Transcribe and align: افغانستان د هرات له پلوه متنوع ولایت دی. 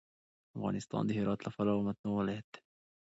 افغانستان 0.57 1.03
د 1.05 1.11
هرات 1.17 1.39
له 1.43 1.51
پلوه 1.55 1.83
متنوع 1.87 2.17
ولایت 2.19 2.47
دی. 2.53 2.61